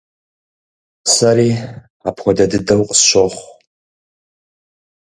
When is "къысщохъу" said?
2.87-3.47